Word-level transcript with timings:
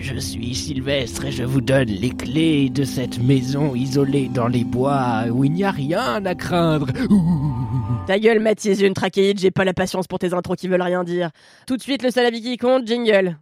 Je 0.00 0.18
suis 0.18 0.54
Sylvestre 0.54 1.26
et 1.26 1.32
je 1.32 1.44
vous 1.44 1.60
donne 1.60 1.88
les 1.88 2.10
clés 2.10 2.68
de 2.70 2.84
cette 2.84 3.18
maison 3.18 3.74
isolée 3.74 4.28
dans 4.32 4.48
les 4.48 4.64
bois 4.64 5.24
où 5.30 5.44
il 5.44 5.52
n'y 5.52 5.64
a 5.64 5.70
rien 5.70 6.24
à 6.24 6.34
craindre. 6.34 6.88
Ta 8.06 8.18
gueule, 8.18 8.40
Mathis, 8.40 8.80
une 8.80 8.94
trachéite, 8.94 9.38
j'ai 9.38 9.50
pas 9.50 9.64
la 9.64 9.74
patience 9.74 10.06
pour 10.06 10.18
tes 10.18 10.32
intros 10.32 10.56
qui 10.56 10.68
veulent 10.68 10.82
rien 10.82 11.04
dire. 11.04 11.30
Tout 11.66 11.76
de 11.76 11.82
suite, 11.82 12.02
le 12.02 12.10
seul 12.10 12.26
avis 12.26 12.40
qui 12.40 12.56
compte, 12.56 12.86
jingle. 12.86 13.36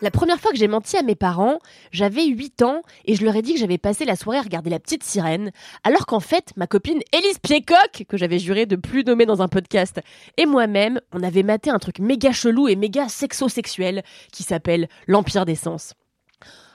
La 0.00 0.12
première 0.12 0.38
fois 0.38 0.52
que 0.52 0.56
j'ai 0.56 0.68
menti 0.68 0.96
à 0.96 1.02
mes 1.02 1.16
parents, 1.16 1.58
j'avais 1.90 2.24
8 2.24 2.62
ans 2.62 2.82
et 3.04 3.16
je 3.16 3.24
leur 3.24 3.34
ai 3.34 3.42
dit 3.42 3.54
que 3.54 3.58
j'avais 3.58 3.78
passé 3.78 4.04
la 4.04 4.14
soirée 4.14 4.38
à 4.38 4.42
regarder 4.42 4.70
La 4.70 4.78
Petite 4.78 5.02
Sirène, 5.02 5.50
alors 5.82 6.06
qu'en 6.06 6.20
fait, 6.20 6.52
ma 6.56 6.68
copine 6.68 7.00
Élise 7.12 7.40
Piécock, 7.40 8.04
que 8.08 8.16
j'avais 8.16 8.38
juré 8.38 8.64
de 8.64 8.76
plus 8.76 9.02
nommer 9.02 9.26
dans 9.26 9.42
un 9.42 9.48
podcast, 9.48 10.00
et 10.36 10.46
moi-même, 10.46 11.00
on 11.12 11.24
avait 11.24 11.42
maté 11.42 11.70
un 11.70 11.80
truc 11.80 11.98
méga 11.98 12.30
chelou 12.30 12.68
et 12.68 12.76
méga 12.76 13.08
sexo-sexuel 13.08 14.04
qui 14.32 14.44
s'appelle 14.44 14.88
L'Empire 15.08 15.44
des 15.44 15.56
Sens. 15.56 15.94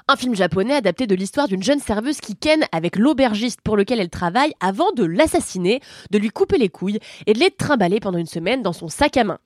Un 0.10 0.18
film 0.18 0.36
japonais 0.36 0.76
adapté 0.76 1.08
de 1.08 1.16
l'histoire 1.16 1.48
d'une 1.48 1.64
jeune 1.64 1.80
serveuse 1.80 2.20
qui 2.20 2.36
ken 2.36 2.66
avec 2.74 2.98
l'aubergiste 2.98 3.62
pour 3.62 3.78
lequel 3.78 4.02
elle 4.02 4.10
travaille 4.10 4.54
avant 4.60 4.92
de 4.92 5.06
l'assassiner, 5.06 5.80
de 6.12 6.18
lui 6.18 6.30
couper 6.30 6.58
les 6.58 6.68
couilles 6.68 7.00
et 7.26 7.32
de 7.32 7.40
les 7.40 7.52
trimballer 7.52 8.02
pendant 8.02 8.18
une 8.18 8.26
semaine 8.26 8.62
dans 8.62 8.74
son 8.74 8.90
sac 8.90 9.16
à 9.16 9.24
main. 9.24 9.40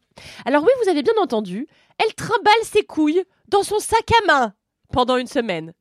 Alors 0.46 0.64
oui, 0.64 0.72
vous 0.84 0.90
avez 0.90 1.04
bien 1.04 1.14
entendu, 1.22 1.68
elle 2.00 2.16
trimballe 2.16 2.54
ses 2.64 2.84
couilles 2.84 3.24
dans 3.48 3.64
son 3.64 3.80
sac 3.80 4.12
à 4.24 4.28
main 4.28 4.54
pendant 4.92 5.18
une 5.18 5.28
semaine. 5.28 5.74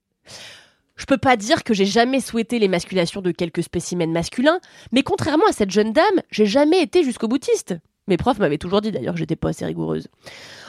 Je 0.96 1.04
peux 1.04 1.18
pas 1.18 1.36
dire 1.36 1.62
que 1.62 1.74
j'ai 1.74 1.84
jamais 1.84 2.20
souhaité 2.20 2.58
l'émasculation 2.58 3.20
de 3.20 3.30
quelques 3.30 3.62
spécimens 3.62 4.06
masculins, 4.06 4.60
mais 4.92 5.02
contrairement 5.02 5.46
à 5.48 5.52
cette 5.52 5.70
jeune 5.70 5.92
dame, 5.92 6.22
j'ai 6.30 6.46
jamais 6.46 6.80
été 6.80 7.04
jusqu'au 7.04 7.28
boutiste. 7.28 7.74
Mes 8.08 8.16
profs 8.16 8.38
m'avaient 8.38 8.56
toujours 8.56 8.80
dit 8.80 8.92
d'ailleurs 8.92 9.14
que 9.14 9.18
j'étais 9.18 9.36
pas 9.36 9.48
assez 9.48 9.66
rigoureuse. 9.66 10.06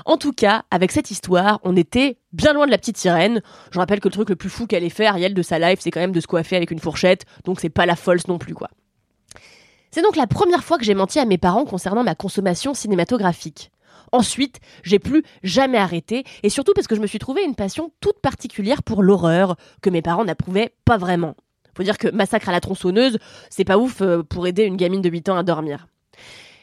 En 0.06 0.18
tout 0.18 0.34
cas, 0.34 0.64
avec 0.72 0.92
cette 0.92 1.12
histoire, 1.12 1.60
on 1.64 1.76
était 1.76 2.18
bien 2.34 2.52
loin 2.52 2.66
de 2.66 2.72
la 2.72 2.80
petite 2.80 2.98
sirène. 2.98 3.42
Je 3.72 3.80
rappelle 3.80 4.00
que 4.00 4.08
le 4.08 4.14
truc 4.14 4.30
le 4.30 4.36
plus 4.36 4.50
fou 4.50 4.66
qu'elle 4.66 4.84
ait 4.84 4.90
fait, 4.90 5.06
Ariel, 5.06 5.34
de 5.36 5.42
sa 5.44 5.60
life, 5.60 5.80
c'est 5.80 5.92
quand 5.92 6.00
même 6.00 6.12
de 6.12 6.20
se 6.20 6.28
coiffer 6.28 6.56
avec 6.56 6.72
une 6.72 6.80
fourchette, 6.80 7.26
donc 7.46 7.60
c'est 7.60 7.70
pas 7.70 7.86
la 7.86 7.96
false 7.96 8.28
non 8.28 8.40
plus, 8.40 8.56
quoi. 8.56 8.70
C'est 9.92 10.02
donc 10.02 10.16
la 10.16 10.28
première 10.28 10.64
fois 10.64 10.78
que 10.78 10.84
j'ai 10.84 10.96
menti 10.96 11.20
à 11.20 11.26
mes 11.26 11.38
parents 11.38 11.66
concernant 11.66 12.04
ma 12.04 12.16
consommation 12.16 12.74
cinématographique. 12.74 13.72
Ensuite, 14.12 14.60
j'ai 14.84 15.00
plus 15.00 15.24
jamais 15.44 15.78
arrêté, 15.78 16.24
et 16.44 16.50
surtout 16.50 16.74
parce 16.74 16.88
que 16.88 16.96
je 16.96 17.02
me 17.02 17.08
suis 17.08 17.20
trouvé 17.20 17.44
une 17.44 17.56
passion 17.56 17.92
toute 18.00 18.20
particulière 18.20 18.84
pour 18.84 19.04
l'horreur, 19.04 19.56
que 19.82 19.90
mes 19.90 20.02
parents 20.02 20.26
n'approuvaient 20.26 20.74
pas 20.86 20.98
vraiment. 20.98 21.36
Faut 21.76 21.84
dire 21.84 21.98
que 21.98 22.08
Massacre 22.08 22.50
à 22.50 22.52
la 22.52 22.60
tronçonneuse, 22.60 23.20
c'est 23.50 23.64
pas 23.64 23.78
ouf 23.78 24.02
euh, 24.02 24.24
pour 24.24 24.48
aider 24.48 24.64
une 24.64 24.78
gamine 24.78 25.02
de 25.02 25.10
8 25.10 25.30
ans 25.30 25.38
à 25.38 25.44
dormir. 25.44 25.88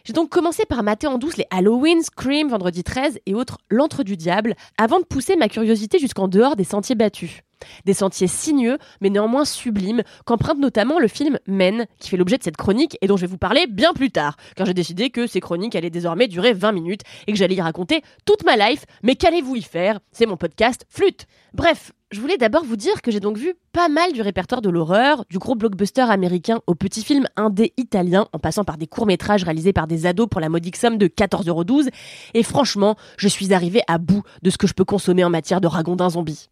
J'ai 0.07 0.13
donc 0.13 0.29
commencé 0.29 0.67
par 0.67 0.83
mater 0.83 1.07
en 1.07 1.17
douce 1.17 1.39
les 1.39 1.47
Halloween, 1.49 2.03
Scream, 2.03 2.51
Vendredi 2.51 2.85
13 2.85 3.21
et 3.25 3.33
autres 3.33 3.57
L'Antre 3.71 4.03
du 4.03 4.19
Diable, 4.19 4.55
avant 4.77 5.01
de 5.01 5.05
pousser 5.07 5.35
ma 5.35 5.49
curiosité 5.49 5.99
jusqu'en 5.99 6.29
dehors 6.29 6.57
des 6.57 6.65
sentiers 6.65 6.95
battus. 6.95 7.41
Des 7.87 7.95
sentiers 7.95 8.27
sinueux, 8.27 8.77
mais 9.01 9.09
néanmoins 9.09 9.47
sublimes, 9.47 10.03
qu'emprunte 10.27 10.59
notamment 10.59 10.98
le 10.98 11.09
film 11.09 11.39
Men, 11.47 11.87
qui 12.01 12.11
fait 12.11 12.19
l'objet 12.19 12.37
de 12.37 12.43
cette 12.43 12.59
chronique 12.59 12.98
et 13.01 13.07
dont 13.07 13.17
je 13.17 13.23
vais 13.23 13.31
vous 13.31 13.39
parler 13.39 13.67
bien 13.67 13.95
plus 13.95 14.11
tard, 14.11 14.37
car 14.57 14.67
j'ai 14.67 14.75
décidé 14.75 15.09
que 15.09 15.27
ces 15.27 15.41
chroniques 15.41 15.75
allaient 15.75 15.89
désormais 15.89 16.29
durer 16.29 16.53
20 16.53 16.73
minutes 16.73 17.01
et 17.27 17.33
que 17.33 17.39
j'allais 17.39 17.55
y 17.55 17.63
raconter 17.63 18.03
toute 18.27 18.45
ma 18.45 18.57
life, 18.57 18.85
mais 19.03 19.17
qu'allez-vous 19.17 19.57
y 19.57 19.63
faire? 19.63 20.01
C'est 20.13 20.27
mon 20.27 20.37
podcast 20.37 20.85
Flûte 20.91 21.27
Bref, 21.55 21.93
je 22.14 22.20
voulais 22.20 22.36
d'abord 22.36 22.64
vous 22.64 22.77
dire 22.77 23.02
que 23.02 23.11
j'ai 23.11 23.19
donc 23.19 23.36
vu 23.36 23.55
pas 23.73 23.89
mal 23.89 24.13
du 24.13 24.23
répertoire 24.23 24.63
de 24.63 24.70
l'horreur, 24.70 25.25
du 25.30 25.39
gros 25.39 25.57
blockbuster 25.57 26.02
américain 26.02 26.61
au 26.69 26.77
petit 26.77 27.02
film 27.02 27.27
indé 27.36 27.73
italien, 27.77 28.29
en 28.33 28.39
passant 28.39 28.63
par 28.63 28.79
des 28.79 28.86
courts-métrages 28.86 29.42
réalisés 29.42 29.73
par 29.73 29.89
des 29.89 30.07
ados 30.07 30.29
pour 30.30 30.41
la 30.41 30.48
modique 30.48 30.77
somme 30.77 30.97
de 30.97 31.08
14,12€, 31.08 31.89
et 32.35 32.42
franchement, 32.45 32.95
je 33.19 33.27
suis 33.27 33.52
arrivée 33.52 33.83
à 33.89 33.98
bout 33.98 34.23
de 34.42 34.51
ce 34.51 34.58
que 34.58 34.69
je 34.69 34.75
peux 34.75 34.85
consommer 34.85 35.25
en 35.25 35.30
matière 35.30 35.61
de 35.61 35.67
ragondins 35.67 36.11
zombies. 36.11 36.48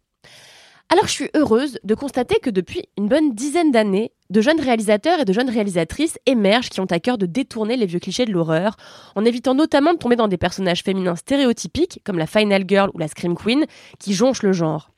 Alors 0.89 1.07
je 1.07 1.11
suis 1.11 1.29
heureuse 1.33 1.79
de 1.85 1.95
constater 1.95 2.39
que 2.39 2.49
depuis 2.49 2.83
une 2.97 3.07
bonne 3.07 3.33
dizaine 3.33 3.71
d'années, 3.71 4.11
de 4.29 4.41
jeunes 4.41 4.59
réalisateurs 4.59 5.21
et 5.21 5.25
de 5.25 5.31
jeunes 5.31 5.49
réalisatrices 5.49 6.19
émergent 6.25 6.69
qui 6.69 6.81
ont 6.81 6.91
à 6.91 6.99
cœur 6.99 7.17
de 7.17 7.25
détourner 7.25 7.77
les 7.77 7.85
vieux 7.85 7.99
clichés 7.99 8.25
de 8.25 8.33
l'horreur, 8.33 8.75
en 9.15 9.23
évitant 9.23 9.55
notamment 9.55 9.93
de 9.93 9.97
tomber 9.97 10.17
dans 10.17 10.27
des 10.27 10.37
personnages 10.37 10.83
féminins 10.83 11.15
stéréotypiques, 11.15 12.01
comme 12.03 12.17
la 12.17 12.27
Final 12.27 12.65
Girl 12.67 12.91
ou 12.93 12.97
la 12.97 13.07
Scream 13.07 13.35
Queen, 13.35 13.65
qui 13.97 14.13
jonchent 14.13 14.43
le 14.43 14.51
genre. 14.51 14.92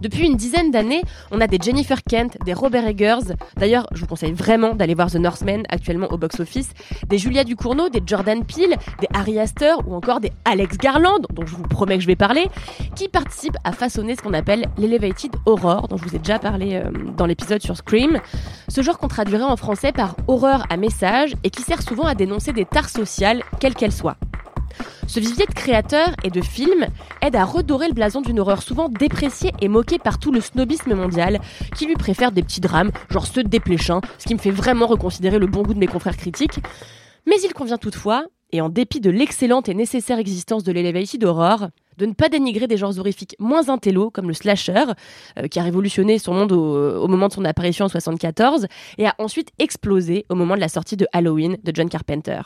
Depuis 0.00 0.26
une 0.26 0.36
dizaine 0.36 0.70
d'années, 0.70 1.02
on 1.30 1.40
a 1.40 1.46
des 1.46 1.58
Jennifer 1.60 2.02
Kent, 2.02 2.38
des 2.44 2.54
Robert 2.54 2.86
Eggers. 2.86 3.34
D'ailleurs, 3.56 3.86
je 3.92 4.00
vous 4.00 4.06
conseille 4.06 4.32
vraiment 4.32 4.74
d'aller 4.74 4.94
voir 4.94 5.10
The 5.10 5.16
Northman 5.16 5.62
actuellement 5.68 6.08
au 6.10 6.18
box-office. 6.18 6.70
Des 7.08 7.18
Julia 7.18 7.44
Ducournau, 7.44 7.88
des 7.88 8.02
Jordan 8.04 8.44
Peele, 8.44 8.76
des 9.00 9.08
Harry 9.14 9.38
Astor 9.38 9.82
ou 9.86 9.94
encore 9.94 10.20
des 10.20 10.32
Alex 10.44 10.76
Garland, 10.78 11.26
dont 11.30 11.46
je 11.46 11.54
vous 11.54 11.62
promets 11.62 11.96
que 11.96 12.02
je 12.02 12.06
vais 12.06 12.16
parler, 12.16 12.48
qui 12.94 13.08
participent 13.08 13.58
à 13.64 13.72
façonner 13.72 14.14
ce 14.14 14.22
qu'on 14.22 14.34
appelle 14.34 14.66
l'elevated 14.78 15.34
horror, 15.46 15.88
dont 15.88 15.96
je 15.96 16.04
vous 16.04 16.16
ai 16.16 16.18
déjà 16.18 16.38
parlé 16.38 16.74
euh, 16.74 16.90
dans 17.16 17.26
l'épisode 17.26 17.62
sur 17.62 17.76
Scream. 17.76 18.20
Ce 18.68 18.82
genre 18.82 18.98
qu'on 18.98 19.08
traduirait 19.08 19.44
en 19.44 19.56
français 19.56 19.92
par 19.92 20.16
horreur 20.26 20.64
à 20.70 20.76
message 20.76 21.34
et 21.44 21.50
qui 21.50 21.62
sert 21.62 21.82
souvent 21.82 22.04
à 22.04 22.14
dénoncer 22.14 22.52
des 22.52 22.64
tares 22.64 22.88
sociales, 22.88 23.42
quelles 23.60 23.74
qu'elles 23.74 23.92
soient. 23.92 24.16
Ce 25.06 25.20
vivier 25.20 25.46
de 25.46 25.54
créateurs 25.54 26.14
et 26.22 26.30
de 26.30 26.40
films 26.40 26.86
aide 27.22 27.36
à 27.36 27.44
redorer 27.44 27.88
le 27.88 27.94
blason 27.94 28.20
d'une 28.20 28.40
horreur 28.40 28.62
souvent 28.62 28.88
dépréciée 28.88 29.52
et 29.60 29.68
moquée 29.68 29.98
par 29.98 30.18
tout 30.18 30.32
le 30.32 30.40
snobisme 30.40 30.94
mondial, 30.94 31.40
qui 31.76 31.86
lui 31.86 31.94
préfère 31.94 32.32
des 32.32 32.42
petits 32.42 32.60
drames, 32.60 32.90
genre 33.10 33.26
ceux 33.26 33.42
de 33.42 33.48
ce 33.58 34.26
qui 34.26 34.34
me 34.34 34.38
fait 34.38 34.50
vraiment 34.50 34.86
reconsidérer 34.86 35.38
le 35.38 35.46
bon 35.46 35.62
goût 35.62 35.74
de 35.74 35.78
mes 35.78 35.86
confrères 35.86 36.16
critiques. 36.16 36.60
Mais 37.26 37.36
il 37.44 37.52
convient 37.52 37.78
toutefois, 37.78 38.24
et 38.52 38.60
en 38.60 38.68
dépit 38.68 39.00
de 39.00 39.10
l'excellente 39.10 39.68
et 39.68 39.74
nécessaire 39.74 40.18
existence 40.18 40.64
de 40.64 40.72
l'Elevated 40.72 41.20
d'horreur, 41.20 41.68
de 41.98 42.06
ne 42.06 42.14
pas 42.14 42.28
dénigrer 42.28 42.66
des 42.66 42.76
genres 42.76 42.98
horrifiques 42.98 43.36
moins 43.38 43.68
intello 43.68 44.10
comme 44.10 44.28
le 44.28 44.34
slasher, 44.34 44.84
euh, 45.38 45.48
qui 45.48 45.58
a 45.58 45.62
révolutionné 45.62 46.18
son 46.18 46.34
monde 46.34 46.52
au, 46.52 47.02
au, 47.02 47.08
moment 47.08 47.28
de 47.28 47.32
son 47.32 47.44
apparition 47.44 47.84
en 47.84 47.88
74 47.88 48.66
et 48.96 49.06
a 49.06 49.14
ensuite 49.18 49.50
explosé 49.58 50.24
au 50.28 50.34
moment 50.34 50.54
de 50.54 50.60
la 50.60 50.68
sortie 50.68 50.96
de 50.96 51.06
Halloween 51.12 51.58
de 51.62 51.72
John 51.74 51.88
Carpenter. 51.88 52.40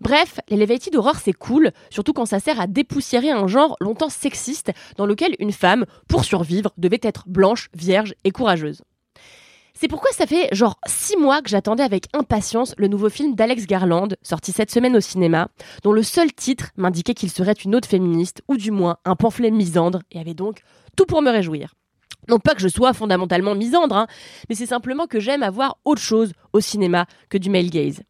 Bref, 0.00 0.40
l'elevated 0.48 0.94
horror 0.94 1.16
c'est 1.16 1.32
cool, 1.32 1.72
surtout 1.90 2.12
quand 2.12 2.26
ça 2.26 2.40
sert 2.40 2.60
à 2.60 2.66
dépoussiérer 2.66 3.30
un 3.30 3.46
genre 3.46 3.76
longtemps 3.80 4.08
sexiste 4.10 4.72
dans 4.96 5.06
lequel 5.06 5.34
une 5.38 5.52
femme, 5.52 5.84
pour 6.08 6.24
survivre, 6.24 6.72
devait 6.78 7.00
être 7.02 7.24
blanche, 7.26 7.68
vierge 7.74 8.14
et 8.24 8.30
courageuse. 8.30 8.82
C'est 9.84 9.88
pourquoi 9.88 10.12
ça 10.12 10.24
fait 10.24 10.48
genre 10.50 10.78
six 10.86 11.18
mois 11.18 11.42
que 11.42 11.50
j'attendais 11.50 11.82
avec 11.82 12.06
impatience 12.14 12.74
le 12.78 12.88
nouveau 12.88 13.10
film 13.10 13.34
d'Alex 13.34 13.66
Garland, 13.66 14.08
sorti 14.22 14.50
cette 14.50 14.70
semaine 14.70 14.96
au 14.96 15.00
cinéma, 15.00 15.48
dont 15.82 15.92
le 15.92 16.02
seul 16.02 16.32
titre 16.32 16.70
m'indiquait 16.78 17.12
qu'il 17.12 17.30
serait 17.30 17.52
une 17.52 17.74
autre 17.74 17.86
féministe, 17.86 18.40
ou 18.48 18.56
du 18.56 18.70
moins 18.70 18.96
un 19.04 19.14
pamphlet 19.14 19.50
misandre, 19.50 19.98
et 20.10 20.18
avait 20.18 20.32
donc 20.32 20.62
tout 20.96 21.04
pour 21.04 21.20
me 21.20 21.30
réjouir. 21.30 21.74
Non 22.30 22.38
pas 22.38 22.54
que 22.54 22.62
je 22.62 22.68
sois 22.68 22.94
fondamentalement 22.94 23.54
misandre, 23.54 23.94
hein, 23.94 24.06
mais 24.48 24.54
c'est 24.54 24.64
simplement 24.64 25.06
que 25.06 25.20
j'aime 25.20 25.42
avoir 25.42 25.76
autre 25.84 26.00
chose 26.00 26.32
au 26.54 26.60
cinéma 26.60 27.04
que 27.28 27.36
du 27.36 27.50
male 27.50 27.68
gaze. 27.68 28.00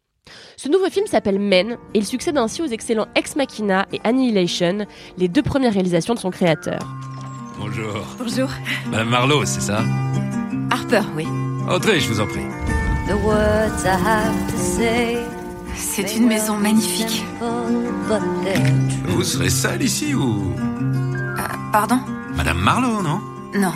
Ce 0.55 0.69
nouveau 0.69 0.89
film 0.89 1.07
s'appelle 1.07 1.39
Men 1.39 1.73
et 1.93 1.97
il 1.97 2.05
succède 2.05 2.37
ainsi 2.37 2.61
aux 2.61 2.67
excellents 2.67 3.07
Ex 3.15 3.35
Machina 3.35 3.85
et 3.91 3.99
Annihilation, 4.05 4.85
les 5.17 5.27
deux 5.27 5.43
premières 5.43 5.73
réalisations 5.73 6.13
de 6.13 6.19
son 6.19 6.31
créateur. 6.31 6.79
Bonjour. 7.59 8.05
Bonjour. 8.17 8.49
Madame 8.89 9.09
Marlowe, 9.09 9.43
c'est 9.43 9.59
ça? 9.59 9.83
Harper, 10.71 11.01
oui. 11.17 11.25
Entrez, 11.67 11.99
je 11.99 12.09
vous 12.09 12.19
en 12.19 12.27
prie. 12.27 12.45
C'est 15.75 16.15
une 16.15 16.27
maison 16.27 16.57
magnifique. 16.57 17.23
Vous 19.07 19.23
serez 19.23 19.49
seule 19.49 19.81
ici 19.81 20.13
ou... 20.13 20.53
Euh, 20.59 21.41
pardon? 21.71 21.99
Madame 22.35 22.59
Marlowe, 22.59 23.01
non? 23.01 23.19
Non. 23.55 23.73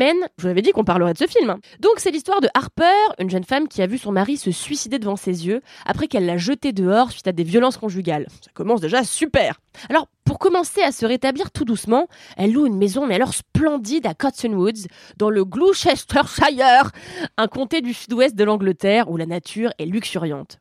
Je 0.00 0.42
vous 0.42 0.48
avais 0.48 0.62
dit 0.62 0.72
qu'on 0.72 0.84
parlerait 0.84 1.12
de 1.12 1.18
ce 1.18 1.26
film. 1.26 1.56
Donc 1.80 1.92
c'est 1.98 2.10
l'histoire 2.10 2.40
de 2.40 2.48
Harper, 2.54 2.84
une 3.18 3.30
jeune 3.30 3.44
femme 3.44 3.68
qui 3.68 3.82
a 3.82 3.86
vu 3.86 3.98
son 3.98 4.12
mari 4.12 4.36
se 4.36 4.50
suicider 4.50 4.98
devant 4.98 5.16
ses 5.16 5.46
yeux 5.46 5.62
après 5.86 6.06
qu'elle 6.06 6.26
l'a 6.26 6.36
jeté 6.36 6.72
dehors 6.72 7.10
suite 7.10 7.26
à 7.28 7.32
des 7.32 7.44
violences 7.44 7.76
conjugales. 7.76 8.26
Ça 8.44 8.50
commence 8.52 8.80
déjà 8.80 9.04
super. 9.04 9.60
Alors 9.88 10.08
pour 10.24 10.38
commencer 10.38 10.82
à 10.82 10.92
se 10.92 11.06
rétablir 11.06 11.50
tout 11.50 11.64
doucement, 11.64 12.08
elle 12.36 12.52
loue 12.52 12.66
une 12.66 12.76
maison 12.76 13.06
mais 13.06 13.14
alors 13.14 13.32
splendide 13.32 14.06
à 14.06 14.14
Cottonwoods, 14.14 14.86
dans 15.16 15.30
le 15.30 15.44
Gloucestershire, 15.44 16.90
un 17.36 17.46
comté 17.46 17.80
du 17.80 17.94
sud-ouest 17.94 18.34
de 18.34 18.44
l'Angleterre 18.44 19.10
où 19.10 19.16
la 19.16 19.26
nature 19.26 19.70
est 19.78 19.86
luxuriante. 19.86 20.58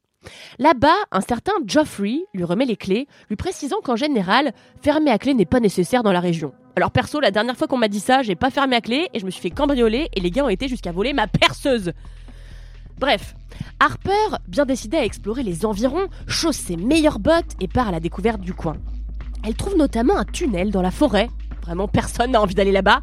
Là-bas, 0.60 0.96
un 1.12 1.22
certain 1.22 1.54
Geoffrey 1.66 2.20
lui 2.34 2.44
remet 2.44 2.66
les 2.66 2.78
clés, 2.78 3.08
lui 3.30 3.36
précisant 3.36 3.82
qu'en 3.84 3.96
général, 3.96 4.54
fermer 4.82 5.12
à 5.12 5.20
clé 5.20 5.34
n'est 5.34 5.46
pas 5.46 5.60
nécessaire 5.60 6.04
dans 6.04 6.12
la 6.12 6.20
région. 6.20 6.54
Alors 6.78 6.92
perso, 6.92 7.22
la 7.22 7.32
dernière 7.32 7.56
fois 7.56 7.68
qu'on 7.68 7.78
m'a 7.78 7.88
dit 7.88 8.02
ça, 8.02 8.22
j'ai 8.22 8.36
pas 8.36 8.50
fermé 8.50 8.76
à 8.76 8.82
clé 8.82 9.08
et 9.14 9.20
je 9.20 9.26
me 9.26 9.32
suis 9.32 9.42
fait 9.42 9.50
cambrioler 9.50 10.10
et 10.14 10.20
les 10.20 10.30
gars 10.30 10.44
ont 10.44 10.50
été 10.50 10.68
jusqu'à 10.68 10.92
voler 10.92 11.14
ma 11.14 11.26
perceuse. 11.26 11.94
Bref, 13.00 13.34
Harper, 13.80 14.40
bien 14.50 14.66
décidée 14.66 14.98
à 14.98 15.06
explorer 15.06 15.44
les 15.44 15.66
environs, 15.66 16.08
chausse 16.28 16.58
ses 16.58 16.76
meilleures 16.76 17.20
bottes 17.20 17.56
et 17.62 17.70
part 17.70 17.88
à 17.88 17.92
la 17.92 18.02
découverte 18.02 18.42
du 18.42 18.54
coin. 18.54 18.76
Elle 19.46 19.56
trouve 19.56 19.78
notamment 19.78 20.18
un 20.18 20.26
tunnel 20.26 20.70
dans 20.70 20.82
la 20.82 20.92
forêt, 20.92 21.30
vraiment 21.62 21.88
personne 21.88 22.32
n'a 22.32 22.42
envie 22.42 22.56
d'aller 22.56 22.74
là-bas, 22.74 23.02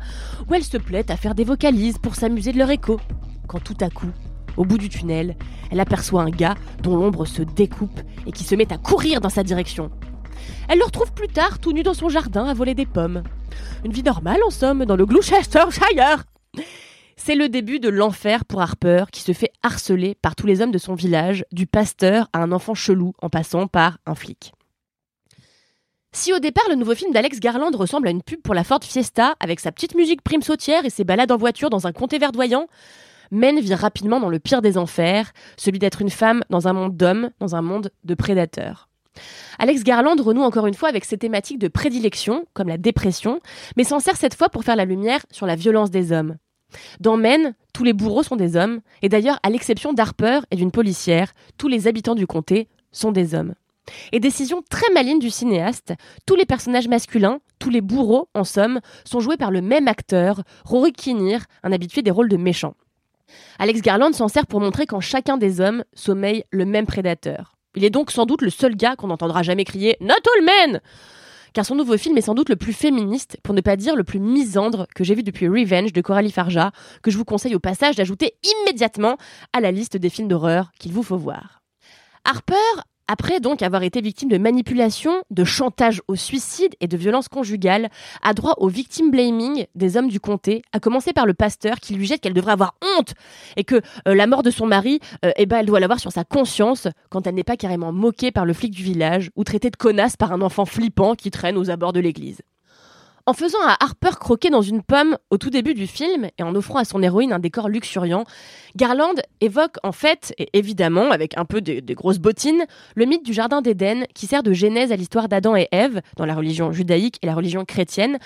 où 0.50 0.54
elle 0.54 0.64
se 0.64 0.76
plaît 0.76 1.10
à 1.10 1.16
faire 1.16 1.34
des 1.34 1.44
vocalises 1.44 1.96
pour 1.96 2.14
s'amuser 2.14 2.52
de 2.52 2.58
leur 2.58 2.70
écho. 2.70 3.00
Quand 3.46 3.60
tout 3.60 3.76
à 3.80 3.88
coup, 3.88 4.10
au 4.58 4.66
bout 4.66 4.76
du 4.78 4.90
tunnel, 4.90 5.34
elle 5.70 5.80
aperçoit 5.80 6.22
un 6.22 6.30
gars 6.30 6.56
dont 6.82 6.96
l'ombre 6.96 7.24
se 7.24 7.40
découpe 7.40 8.00
et 8.26 8.32
qui 8.32 8.44
se 8.44 8.54
met 8.54 8.70
à 8.70 8.76
courir 8.76 9.22
dans 9.22 9.30
sa 9.30 9.42
direction. 9.42 9.90
Elle 10.68 10.78
le 10.78 10.84
retrouve 10.84 11.12
plus 11.12 11.28
tard 11.28 11.58
tout 11.58 11.72
nu 11.72 11.82
dans 11.82 11.94
son 11.94 12.10
jardin 12.10 12.44
à 12.44 12.54
voler 12.54 12.74
des 12.74 12.86
pommes. 12.86 13.22
Une 13.84 13.92
vie 13.92 14.02
normale 14.02 14.42
en 14.46 14.50
somme 14.50 14.84
dans 14.84 14.96
le 14.96 15.06
Gloucestershire. 15.06 16.24
C'est 17.16 17.34
le 17.34 17.48
début 17.48 17.78
de 17.78 17.88
l'enfer 17.88 18.44
pour 18.44 18.62
Harper 18.62 19.04
qui 19.12 19.20
se 19.20 19.32
fait 19.32 19.52
harceler 19.62 20.16
par 20.20 20.34
tous 20.34 20.46
les 20.46 20.60
hommes 20.60 20.72
de 20.72 20.78
son 20.78 20.94
village, 20.94 21.44
du 21.52 21.66
pasteur 21.66 22.28
à 22.32 22.40
un 22.40 22.52
enfant 22.52 22.74
chelou 22.74 23.12
en 23.22 23.28
passant 23.28 23.66
par 23.66 23.98
un 24.06 24.14
flic. 24.14 24.52
Si 26.12 26.32
au 26.32 26.38
départ 26.40 26.64
le 26.68 26.74
nouveau 26.74 26.94
film 26.94 27.12
d'Alex 27.12 27.40
Garland 27.40 27.74
ressemble 27.74 28.08
à 28.08 28.10
une 28.10 28.22
pub 28.22 28.42
pour 28.42 28.54
la 28.54 28.64
Ford 28.64 28.82
Fiesta 28.82 29.34
avec 29.40 29.60
sa 29.60 29.72
petite 29.72 29.94
musique 29.94 30.22
prime 30.22 30.42
sautière 30.42 30.84
et 30.84 30.90
ses 30.90 31.04
balades 31.04 31.32
en 31.32 31.36
voiture 31.36 31.70
dans 31.70 31.86
un 31.86 31.92
comté 31.92 32.18
verdoyant, 32.18 32.66
Men 33.32 33.58
vit 33.60 33.74
rapidement 33.74 34.20
dans 34.20 34.28
le 34.28 34.38
pire 34.38 34.60
des 34.60 34.76
enfers, 34.76 35.32
celui 35.56 35.78
d'être 35.78 36.02
une 36.02 36.10
femme 36.10 36.44
dans 36.50 36.68
un 36.68 36.74
monde 36.74 36.98
d'hommes, 36.98 37.30
dans 37.40 37.56
un 37.56 37.62
monde 37.62 37.90
de 38.04 38.14
prédateurs. 38.14 38.90
Alex 39.58 39.84
Garland 39.84 40.20
renoue 40.20 40.42
encore 40.42 40.66
une 40.66 40.74
fois 40.74 40.88
avec 40.88 41.04
ses 41.04 41.18
thématiques 41.18 41.58
de 41.58 41.68
prédilection, 41.68 42.44
comme 42.54 42.68
la 42.68 42.78
dépression, 42.78 43.40
mais 43.76 43.84
s'en 43.84 44.00
sert 44.00 44.16
cette 44.16 44.34
fois 44.34 44.48
pour 44.48 44.64
faire 44.64 44.76
la 44.76 44.84
lumière 44.84 45.20
sur 45.30 45.46
la 45.46 45.56
violence 45.56 45.90
des 45.90 46.12
hommes. 46.12 46.36
Dans 47.00 47.16
Men, 47.16 47.54
tous 47.74 47.84
les 47.84 47.92
bourreaux 47.92 48.22
sont 48.22 48.36
des 48.36 48.56
hommes, 48.56 48.80
et 49.02 49.08
d'ailleurs, 49.08 49.38
à 49.42 49.50
l'exception 49.50 49.92
d'Harper 49.92 50.40
et 50.50 50.56
d'une 50.56 50.70
policière, 50.70 51.32
tous 51.58 51.68
les 51.68 51.86
habitants 51.86 52.14
du 52.14 52.26
comté 52.26 52.68
sont 52.92 53.12
des 53.12 53.34
hommes. 53.34 53.54
Et 54.12 54.20
décision 54.20 54.62
très 54.70 54.90
maligne 54.94 55.18
du 55.18 55.30
cinéaste, 55.30 55.92
tous 56.24 56.36
les 56.36 56.46
personnages 56.46 56.88
masculins, 56.88 57.40
tous 57.58 57.70
les 57.70 57.80
bourreaux, 57.80 58.28
en 58.34 58.44
somme, 58.44 58.80
sont 59.04 59.20
joués 59.20 59.36
par 59.36 59.50
le 59.50 59.60
même 59.60 59.88
acteur, 59.88 60.42
Rory 60.64 60.92
Kinnear, 60.92 61.42
un 61.62 61.72
habitué 61.72 62.02
des 62.02 62.10
rôles 62.10 62.28
de 62.28 62.36
méchants. 62.36 62.74
Alex 63.58 63.80
Garland 63.80 64.12
s'en 64.12 64.28
sert 64.28 64.46
pour 64.46 64.60
montrer 64.60 64.86
qu'en 64.86 65.00
chacun 65.00 65.36
des 65.36 65.60
hommes 65.60 65.84
sommeille 65.94 66.44
le 66.50 66.64
même 66.64 66.86
prédateur. 66.86 67.56
Il 67.74 67.84
est 67.84 67.90
donc 67.90 68.10
sans 68.10 68.26
doute 68.26 68.42
le 68.42 68.50
seul 68.50 68.76
gars 68.76 68.96
qu'on 68.96 69.08
n'entendra 69.08 69.42
jamais 69.42 69.64
crier 69.64 69.96
Not 70.00 70.14
all 70.14 70.44
men 70.44 70.80
car 71.52 71.66
son 71.66 71.74
nouveau 71.74 71.98
film 71.98 72.16
est 72.16 72.22
sans 72.22 72.34
doute 72.34 72.48
le 72.48 72.56
plus 72.56 72.72
féministe, 72.72 73.36
pour 73.42 73.54
ne 73.54 73.60
pas 73.60 73.76
dire 73.76 73.96
le 73.96 74.04
plus 74.04 74.20
misandre 74.20 74.86
que 74.94 75.04
j'ai 75.04 75.14
vu 75.14 75.22
depuis 75.22 75.48
Revenge 75.48 75.92
de 75.92 76.00
Coralie 76.00 76.32
Farja, 76.32 76.72
que 77.02 77.10
je 77.10 77.18
vous 77.18 77.24
conseille 77.24 77.54
au 77.54 77.60
passage 77.60 77.96
d'ajouter 77.96 78.34
immédiatement 78.42 79.16
à 79.52 79.60
la 79.60 79.70
liste 79.70 79.96
des 79.96 80.08
films 80.08 80.28
d'horreur 80.28 80.70
qu'il 80.78 80.92
vous 80.92 81.02
faut 81.02 81.18
voir. 81.18 81.62
Harper 82.24 82.54
après 83.08 83.40
donc 83.40 83.62
avoir 83.62 83.82
été 83.82 84.00
victime 84.00 84.28
de 84.28 84.38
manipulation, 84.38 85.22
de 85.30 85.44
chantage 85.44 86.00
au 86.08 86.16
suicide 86.16 86.74
et 86.80 86.88
de 86.88 86.96
violences 86.96 87.28
conjugales, 87.28 87.90
a 88.22 88.34
droit 88.34 88.54
au 88.58 88.68
victim 88.68 89.10
blaming 89.10 89.66
des 89.74 89.96
hommes 89.96 90.08
du 90.08 90.20
comté, 90.20 90.62
à 90.72 90.80
commencer 90.80 91.12
par 91.12 91.26
le 91.26 91.34
pasteur 91.34 91.76
qui 91.80 91.94
lui 91.94 92.06
jette 92.06 92.20
qu'elle 92.20 92.34
devrait 92.34 92.52
avoir 92.52 92.74
honte 92.96 93.14
et 93.56 93.64
que 93.64 93.76
euh, 94.08 94.14
la 94.14 94.26
mort 94.26 94.42
de 94.42 94.50
son 94.50 94.66
mari, 94.66 95.00
euh, 95.24 95.32
eh 95.36 95.46
ben, 95.46 95.58
elle 95.58 95.66
doit 95.66 95.80
l'avoir 95.80 96.00
sur 96.00 96.12
sa 96.12 96.24
conscience 96.24 96.88
quand 97.10 97.26
elle 97.26 97.34
n'est 97.34 97.44
pas 97.44 97.56
carrément 97.56 97.92
moquée 97.92 98.30
par 98.30 98.44
le 98.44 98.52
flic 98.52 98.72
du 98.72 98.82
village 98.82 99.30
ou 99.36 99.44
traitée 99.44 99.70
de 99.70 99.76
connasse 99.76 100.16
par 100.16 100.32
un 100.32 100.40
enfant 100.40 100.64
flippant 100.64 101.14
qui 101.14 101.30
traîne 101.30 101.56
aux 101.56 101.70
abords 101.70 101.92
de 101.92 102.00
l'église. 102.00 102.42
En 103.24 103.34
faisant 103.34 103.60
à 103.64 103.76
Harper 103.78 104.18
croquer 104.18 104.50
dans 104.50 104.62
une 104.62 104.82
pomme 104.82 105.16
au 105.30 105.38
tout 105.38 105.50
début 105.50 105.74
du 105.74 105.86
film 105.86 106.28
et 106.38 106.42
en 106.42 106.56
offrant 106.56 106.80
à 106.80 106.84
son 106.84 107.02
héroïne 107.04 107.32
un 107.32 107.38
décor 107.38 107.68
luxuriant, 107.68 108.24
Garland 108.74 109.14
évoque 109.40 109.76
en 109.84 109.92
fait, 109.92 110.34
et 110.38 110.48
évidemment 110.54 111.12
avec 111.12 111.38
un 111.38 111.44
peu 111.44 111.60
de, 111.60 111.94
grosses 111.94 112.18
bottines, 112.18 112.64
le 112.96 113.04
mythe 113.04 113.24
du 113.24 113.32
Jardin 113.32 113.62
d'Éden 113.62 114.06
qui 114.14 114.26
sert 114.26 114.42
de 114.42 114.52
genèse 114.52 114.90
à 114.90 114.96
l'histoire 114.96 115.28
d'Adam 115.28 115.54
et 115.54 115.68
Ève 115.70 116.00
dans 116.16 116.26
la 116.26 116.34
religion 116.34 116.72
judaïque 116.72 117.18
et 117.22 117.26
la 117.26 117.36
religion 117.36 117.64
chrétienne, 117.64 118.18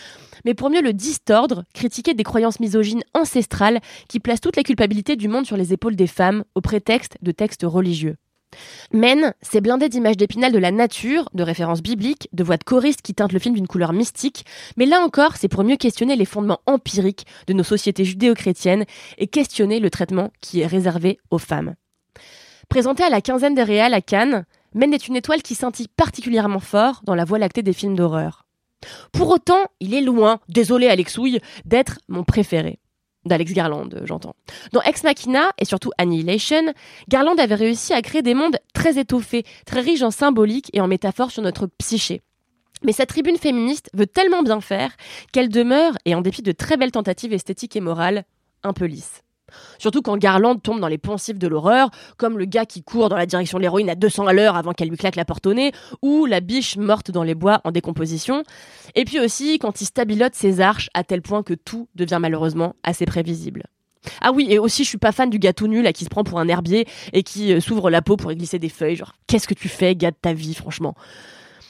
mais 0.46 0.54
pour 0.54 0.70
mieux 0.70 0.82
le 0.82 0.94
distordre, 0.94 1.64
critiquer 1.75 2.14
des 2.14 2.25
croyances 2.25 2.58
misogynes 2.58 3.04
ancestrales 3.12 3.81
qui 4.08 4.19
placent 4.19 4.40
toute 4.40 4.56
la 4.56 4.62
culpabilité 4.62 5.16
du 5.16 5.28
monde 5.28 5.44
sur 5.44 5.58
les 5.58 5.75
épaules 5.75 5.96
des 5.96 6.06
femmes 6.06 6.44
au 6.54 6.62
prétexte 6.62 7.19
de 7.20 7.32
textes 7.32 7.64
religieux. 7.64 8.16
Men, 8.93 9.34
c'est 9.43 9.60
blindé 9.60 9.88
d'images 9.88 10.16
d'épinal 10.16 10.52
de 10.52 10.58
la 10.58 10.70
nature, 10.70 11.28
de 11.34 11.43
références 11.43 11.82
bibliques, 11.82 12.28
de 12.32 12.44
voix 12.44 12.56
de 12.56 12.64
choristes 12.64 13.02
qui 13.02 13.14
teintent 13.14 13.32
le 13.32 13.38
film 13.38 13.54
d'une 13.54 13.66
couleur 13.66 13.93
mystique, 13.93 14.44
mais 14.76 14.87
là 14.87 15.00
encore, 15.00 15.37
c'est 15.37 15.48
pour 15.48 15.64
mieux 15.64 15.76
questionner 15.76 16.16
les 16.16 16.25
fondements 16.25 16.60
empiriques 16.66 17.26
de 17.46 17.52
nos 17.52 17.64
sociétés 17.64 18.04
judéo-chrétiennes 18.04 18.84
et 19.19 19.26
questionner 19.26 19.81
le 19.81 19.90
traitement 19.90 20.31
qui 20.40 20.60
est 20.60 20.66
réservé 20.66 21.19
aux 21.31 21.38
femmes. 21.38 21.75
Présenté 22.69 23.02
à 23.02 23.10
la 23.10 23.20
quinzaine 23.20 23.54
des 23.54 23.62
réals 23.62 23.94
à 23.94 24.00
Cannes, 24.00 24.44
Men 24.75 24.93
est 24.93 25.08
une 25.08 25.16
étoile 25.16 25.43
qui 25.43 25.54
scintille 25.54 25.88
particulièrement 25.88 26.60
fort 26.60 27.00
dans 27.04 27.14
la 27.14 27.25
voie 27.25 27.38
lactée 27.38 27.62
des 27.62 27.72
films 27.72 27.96
d'horreur. 27.96 28.44
Pour 29.10 29.31
autant, 29.31 29.64
il 29.81 29.94
est 29.94 30.02
loin, 30.02 30.38
désolé 30.48 30.88
Alexouille, 30.88 31.40
d'être 31.64 31.98
mon 32.08 32.25
préféré 32.25 32.78
d'Alex 33.26 33.52
Garland, 33.52 33.88
j'entends. 34.05 34.34
Dans 34.73 34.82
Ex 34.82 35.02
Machina 35.05 35.50
et 35.58 35.64
surtout 35.64 35.90
Annihilation, 35.99 36.73
Garland 37.08 37.37
avait 37.37 37.55
réussi 37.55 37.93
à 37.93 38.02
créer 38.02 38.23
des 38.23 38.34
mondes 38.34 38.58
très 38.73 38.99
étoffés, 38.99 39.44
très 39.67 39.81
riches 39.81 40.02
en 40.02 40.11
symboliques 40.11 40.70
et 40.73 40.81
en 40.81 40.88
métaphores 40.88 41.31
sur 41.31 41.43
notre 41.43 41.67
psyché. 41.78 42.23
Mais 42.82 42.93
sa 42.93 43.06
tribune 43.06 43.38
féministe 43.38 43.90
veut 43.94 44.06
tellement 44.06 44.43
bien 44.43 44.61
faire 44.61 44.96
qu'elle 45.32 45.49
demeure, 45.49 45.94
et 46.05 46.14
en 46.14 46.20
dépit 46.20 46.43
de 46.43 46.52
très 46.52 46.76
belles 46.76 46.93
tentatives 46.93 47.32
esthétiques 47.32 47.76
et 47.76 47.81
morales, 47.81 48.25
un 48.62 48.73
peu 48.73 48.84
lisse. 48.84 49.23
Surtout 49.79 50.03
quand 50.03 50.17
Garland 50.17 50.56
tombe 50.56 50.81
dans 50.81 50.88
les 50.88 50.99
poncifs 50.99 51.38
de 51.38 51.49
l'horreur, 51.49 51.91
comme 52.17 52.38
le 52.38 52.44
gars 52.44 52.67
qui 52.67 52.82
court 52.82 53.08
dans 53.08 53.17
la 53.17 53.26
direction 53.26 53.58
de 53.58 53.62
l'héroïne 53.62 53.91
à 53.91 53.94
200 53.94 54.26
à 54.26 54.32
l'heure 54.32 54.56
avant 54.56 54.73
qu'elle 54.73 54.88
lui 54.88 54.97
claque 54.97 55.17
la 55.17 55.25
porte 55.25 55.47
au 55.47 55.55
nez, 55.55 55.73
ou 56.03 56.26
la 56.26 56.41
biche 56.41 56.76
morte 56.76 57.11
dans 57.11 57.23
les 57.23 57.35
bois 57.35 57.61
en 57.64 57.70
décomposition. 57.70 58.43
Et 58.94 59.05
puis 59.05 59.20
aussi 59.20 59.58
quand 59.58 59.81
il 59.81 59.87
stabilote 59.87 60.35
ses 60.35 60.61
arches 60.61 60.91
à 60.94 61.05
tel 61.05 61.23
point 61.23 61.43
que 61.43 61.55
tout 61.55 61.88
devient 61.94 62.19
malheureusement 62.20 62.75
assez 62.82 63.06
prévisible. 63.06 63.64
Ah 64.20 64.32
oui, 64.32 64.47
et 64.50 64.58
aussi 64.58 64.85
je 64.85 64.88
suis 64.88 64.99
pas 64.99 65.12
fan 65.12 65.31
du 65.31 65.41
tout 65.41 65.67
nul 65.67 65.82
là 65.82 65.93
qui 65.93 66.05
se 66.05 66.08
prend 66.08 66.25
pour 66.25 66.38
un 66.38 66.49
herbier 66.49 66.87
et 67.12 67.23
qui 67.23 67.53
euh, 67.53 67.61
s'ouvre 67.61 67.91
la 67.91 68.03
peau 68.03 68.17
pour 68.17 68.32
y 68.32 68.37
glisser 68.37 68.58
des 68.58 68.69
feuilles. 68.69 68.97
Genre, 68.97 69.12
qu'est-ce 69.26 69.49
que 69.49 69.55
tu 69.55 69.69
fais, 69.69 69.94
gars 69.94 70.11
de 70.11 70.17
ta 70.20 70.32
vie, 70.32 70.55
franchement. 70.55 70.94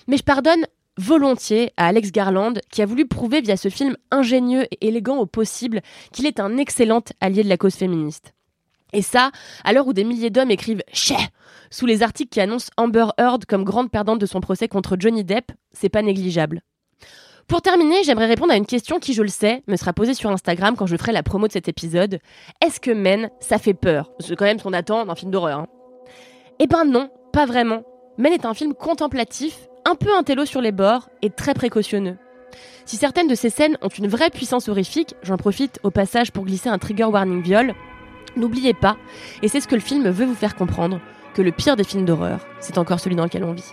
Mais 0.08 0.16
je 0.16 0.22
pardonne 0.22 0.66
volontiers 0.98 1.72
à 1.76 1.86
Alex 1.88 2.10
Garland, 2.12 2.54
qui 2.70 2.82
a 2.82 2.86
voulu 2.86 3.06
prouver 3.06 3.40
via 3.40 3.56
ce 3.56 3.68
film 3.68 3.96
ingénieux 4.10 4.64
et 4.70 4.88
élégant 4.88 5.18
au 5.18 5.26
possible 5.26 5.80
qu'il 6.12 6.26
est 6.26 6.40
un 6.40 6.56
excellent 6.56 7.02
allié 7.20 7.42
de 7.42 7.48
la 7.48 7.56
cause 7.56 7.74
féministe. 7.74 8.32
Et 8.92 9.02
ça, 9.02 9.30
à 9.64 9.72
l'heure 9.72 9.86
où 9.86 9.92
des 9.92 10.04
milliers 10.04 10.30
d'hommes 10.30 10.50
écrivent 10.50 10.82
Chais 10.92 11.14
sous 11.70 11.86
les 11.86 12.02
articles 12.02 12.30
qui 12.30 12.40
annoncent 12.40 12.70
Amber 12.76 13.06
Heard 13.18 13.44
comme 13.44 13.64
grande 13.64 13.90
perdante 13.90 14.20
de 14.20 14.26
son 14.26 14.40
procès 14.40 14.68
contre 14.68 14.96
Johnny 14.98 15.24
Depp, 15.24 15.52
c'est 15.72 15.88
pas 15.88 16.02
négligeable. 16.02 16.62
Pour 17.48 17.62
terminer, 17.62 18.02
j'aimerais 18.02 18.26
répondre 18.26 18.52
à 18.52 18.56
une 18.56 18.66
question 18.66 18.98
qui, 18.98 19.12
je 19.12 19.22
le 19.22 19.28
sais, 19.28 19.62
me 19.68 19.76
sera 19.76 19.92
posée 19.92 20.14
sur 20.14 20.30
Instagram 20.30 20.74
quand 20.76 20.86
je 20.86 20.96
ferai 20.96 21.12
la 21.12 21.22
promo 21.22 21.46
de 21.46 21.52
cet 21.52 21.68
épisode. 21.68 22.18
Est-ce 22.64 22.80
que 22.80 22.90
Men, 22.90 23.30
ça 23.38 23.58
fait 23.58 23.74
peur? 23.74 24.10
C'est 24.18 24.34
quand 24.34 24.46
même 24.46 24.58
ce 24.58 24.64
qu'on 24.64 24.72
attend 24.72 25.06
d'un 25.06 25.14
film 25.14 25.30
d'horreur. 25.30 25.60
Hein. 25.60 25.66
Eh 26.58 26.66
ben 26.66 26.84
non, 26.84 27.10
pas 27.32 27.46
vraiment. 27.46 27.84
Men 28.18 28.32
est 28.32 28.46
un 28.46 28.54
film 28.54 28.74
contemplatif 28.74 29.68
un 29.86 29.94
peu 29.94 30.12
intello 30.14 30.44
sur 30.44 30.60
les 30.60 30.72
bords 30.72 31.08
et 31.22 31.30
très 31.30 31.54
précautionneux. 31.54 32.16
Si 32.84 32.96
certaines 32.96 33.28
de 33.28 33.36
ces 33.36 33.50
scènes 33.50 33.78
ont 33.82 33.88
une 33.88 34.08
vraie 34.08 34.30
puissance 34.30 34.68
horrifique, 34.68 35.14
j'en 35.22 35.36
profite 35.36 35.78
au 35.84 35.92
passage 35.92 36.32
pour 36.32 36.44
glisser 36.44 36.68
un 36.68 36.78
trigger 36.78 37.04
warning 37.04 37.40
viol, 37.40 37.72
n'oubliez 38.36 38.74
pas, 38.74 38.96
et 39.42 39.48
c'est 39.48 39.60
ce 39.60 39.68
que 39.68 39.76
le 39.76 39.80
film 39.80 40.08
veut 40.10 40.26
vous 40.26 40.34
faire 40.34 40.56
comprendre, 40.56 41.00
que 41.34 41.42
le 41.42 41.52
pire 41.52 41.76
des 41.76 41.84
films 41.84 42.04
d'horreur, 42.04 42.40
c'est 42.58 42.78
encore 42.78 42.98
celui 42.98 43.14
dans 43.14 43.24
lequel 43.24 43.44
on 43.44 43.52
vit. 43.52 43.72